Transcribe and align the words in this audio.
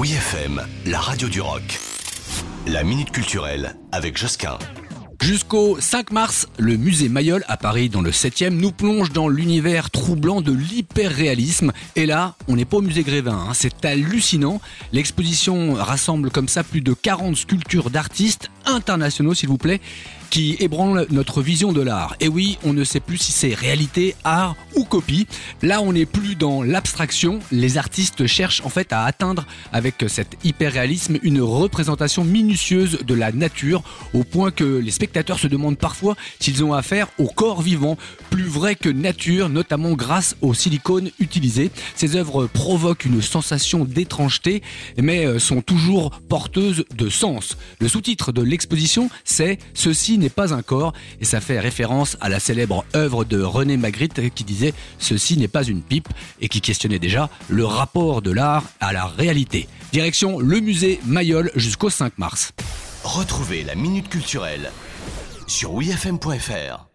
Oui 0.00 0.14
FM, 0.14 0.62
la 0.86 0.98
radio 0.98 1.28
du 1.28 1.42
rock. 1.42 1.78
La 2.66 2.84
minute 2.84 3.10
culturelle 3.10 3.76
avec 3.92 4.16
Josquin. 4.16 4.56
Jusqu'au 5.20 5.78
5 5.78 6.12
mars, 6.12 6.48
le 6.58 6.78
musée 6.78 7.10
Mayol 7.10 7.44
à 7.48 7.58
Paris 7.58 7.90
dans 7.90 8.00
le 8.00 8.10
7e 8.10 8.48
nous 8.48 8.72
plonge 8.72 9.12
dans 9.12 9.28
l'univers 9.28 9.90
troublant 9.90 10.40
de 10.40 10.52
l'hyperréalisme. 10.52 11.72
Et 11.96 12.06
là, 12.06 12.34
on 12.48 12.56
n'est 12.56 12.64
pas 12.64 12.78
au 12.78 12.80
musée 12.80 13.02
Grévin, 13.02 13.46
hein. 13.50 13.52
c'est 13.52 13.84
hallucinant. 13.84 14.62
L'exposition 14.94 15.74
rassemble 15.74 16.30
comme 16.30 16.48
ça 16.48 16.64
plus 16.64 16.80
de 16.80 16.94
40 16.94 17.36
sculptures 17.36 17.90
d'artistes 17.90 18.50
internationaux 18.70 19.34
s'il 19.34 19.48
vous 19.48 19.58
plaît 19.58 19.80
qui 20.30 20.56
ébranle 20.60 21.06
notre 21.10 21.42
vision 21.42 21.72
de 21.72 21.82
l'art. 21.82 22.14
Et 22.20 22.28
oui, 22.28 22.56
on 22.64 22.72
ne 22.72 22.84
sait 22.84 23.00
plus 23.00 23.18
si 23.18 23.32
c'est 23.32 23.52
réalité, 23.52 24.14
art 24.22 24.54
ou 24.76 24.84
copie. 24.84 25.26
Là, 25.60 25.82
on 25.82 25.92
n'est 25.92 26.06
plus 26.06 26.36
dans 26.36 26.62
l'abstraction. 26.62 27.40
Les 27.50 27.78
artistes 27.78 28.26
cherchent 28.26 28.62
en 28.64 28.68
fait 28.68 28.92
à 28.92 29.04
atteindre 29.04 29.44
avec 29.72 30.04
cet 30.06 30.36
hyper-réalisme 30.44 31.18
une 31.22 31.40
représentation 31.40 32.22
minutieuse 32.24 33.00
de 33.04 33.14
la 33.14 33.32
nature 33.32 33.82
au 34.14 34.22
point 34.22 34.52
que 34.52 34.78
les 34.78 34.92
spectateurs 34.92 35.40
se 35.40 35.48
demandent 35.48 35.78
parfois 35.78 36.16
s'ils 36.38 36.62
ont 36.62 36.74
affaire 36.74 37.08
au 37.18 37.26
corps 37.26 37.60
vivant, 37.60 37.98
plus 38.30 38.44
vrai 38.44 38.76
que 38.76 38.88
nature, 38.88 39.48
notamment 39.48 39.92
grâce 39.92 40.36
au 40.42 40.54
silicone 40.54 41.10
utilisé. 41.18 41.72
Ces 41.96 42.14
œuvres 42.14 42.46
provoquent 42.46 43.04
une 43.04 43.20
sensation 43.20 43.84
d'étrangeté, 43.84 44.62
mais 44.96 45.26
euh, 45.26 45.40
sont 45.40 45.60
toujours 45.60 46.10
porteuses 46.28 46.84
de 46.96 47.08
sens. 47.08 47.56
Le 47.80 47.88
sous-titre 47.88 48.30
de 48.30 48.42
l'exposition, 48.42 48.59
c'est 49.24 49.58
Ceci 49.74 50.18
n'est 50.18 50.28
pas 50.28 50.54
un 50.54 50.62
corps, 50.62 50.92
et 51.20 51.24
ça 51.24 51.40
fait 51.40 51.60
référence 51.60 52.16
à 52.20 52.28
la 52.28 52.40
célèbre 52.40 52.84
œuvre 52.94 53.24
de 53.24 53.40
René 53.40 53.76
Magritte 53.76 54.34
qui 54.34 54.44
disait 54.44 54.74
Ceci 54.98 55.36
n'est 55.36 55.48
pas 55.48 55.64
une 55.64 55.82
pipe, 55.82 56.08
et 56.40 56.48
qui 56.48 56.60
questionnait 56.60 56.98
déjà 56.98 57.30
le 57.48 57.64
rapport 57.64 58.22
de 58.22 58.30
l'art 58.30 58.64
à 58.80 58.92
la 58.92 59.06
réalité. 59.06 59.68
Direction 59.92 60.38
le 60.38 60.60
musée 60.60 61.00
Mayol 61.04 61.50
jusqu'au 61.56 61.90
5 61.90 62.18
mars. 62.18 62.52
Retrouvez 63.04 63.64
la 63.64 63.74
minute 63.74 64.08
culturelle 64.08 64.70
sur 65.46 65.74
wfm.fr. 65.74 66.89